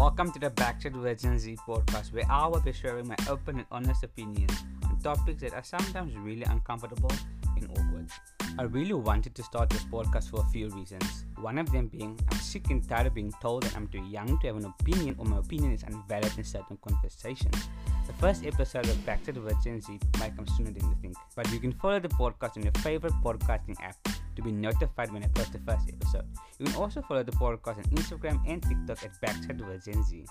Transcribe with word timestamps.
Welcome 0.00 0.32
to 0.32 0.38
the 0.38 0.48
Backchat 0.48 0.98
with 0.98 1.20
Gen 1.20 1.38
Z 1.38 1.58
podcast, 1.68 2.14
where 2.14 2.24
I 2.30 2.46
will 2.46 2.60
be 2.60 2.72
sharing 2.72 3.06
my 3.06 3.16
open 3.28 3.58
and 3.58 3.66
honest 3.70 4.02
opinions 4.02 4.64
on 4.88 4.98
topics 5.00 5.42
that 5.42 5.52
are 5.52 5.62
sometimes 5.62 6.16
really 6.16 6.44
uncomfortable 6.44 7.12
and 7.54 7.68
awkward. 7.68 8.08
I 8.58 8.62
really 8.62 8.94
wanted 8.94 9.34
to 9.34 9.42
start 9.42 9.68
this 9.68 9.84
podcast 9.84 10.30
for 10.30 10.40
a 10.40 10.48
few 10.48 10.70
reasons. 10.70 11.26
One 11.38 11.58
of 11.58 11.70
them 11.70 11.88
being 11.88 12.18
I'm 12.32 12.38
sick 12.38 12.70
and 12.70 12.82
tired 12.88 13.08
of 13.08 13.14
being 13.14 13.30
told 13.42 13.64
that 13.64 13.76
I'm 13.76 13.88
too 13.88 14.02
young 14.02 14.38
to 14.38 14.46
have 14.46 14.56
an 14.56 14.72
opinion 14.80 15.16
or 15.18 15.26
my 15.26 15.36
opinion 15.36 15.72
is 15.72 15.82
invalid 15.82 16.32
in 16.38 16.44
certain 16.44 16.78
conversations. 16.80 17.68
The 18.06 18.14
first 18.14 18.46
episode 18.46 18.86
of 18.86 18.96
Backchat 19.04 19.36
with 19.44 19.62
Gen 19.62 19.82
Z 19.82 19.98
might 20.18 20.34
come 20.34 20.46
sooner 20.56 20.70
than 20.70 20.82
you 20.82 20.96
think, 21.02 21.14
but 21.36 21.52
you 21.52 21.60
can 21.60 21.72
follow 21.72 22.00
the 22.00 22.08
podcast 22.08 22.56
on 22.56 22.62
your 22.62 22.72
favorite 22.78 23.12
podcasting 23.22 23.76
app 23.82 23.98
to 24.36 24.42
be 24.42 24.52
notified 24.52 25.12
when 25.12 25.22
I 25.22 25.28
post 25.28 25.52
the 25.52 25.60
first 25.60 25.88
episode. 25.88 26.24
You 26.58 26.66
can 26.66 26.76
also 26.76 27.02
follow 27.02 27.22
the 27.22 27.32
podcast 27.32 27.78
on 27.78 27.84
Instagram 27.84 28.40
and 28.46 28.62
TikTok 28.62 29.04
at 29.04 29.20
Backchat 29.20 29.66
with 29.66 29.84
Gen 29.84 30.02
Z. 30.04 30.24